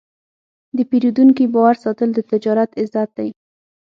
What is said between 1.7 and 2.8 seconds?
ساتل د تجارت